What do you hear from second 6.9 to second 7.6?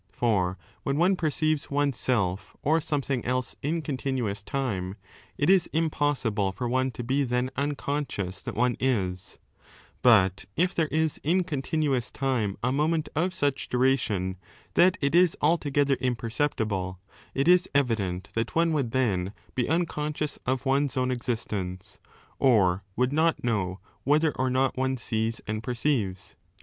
to be then